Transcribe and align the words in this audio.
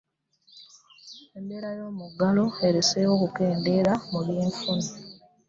embeera 1.37 1.69
y'omugalo 1.77 2.45
ereseewo 2.67 3.13
okukendera 3.17 3.93
mu 4.09 4.19
benfuna 4.27 4.87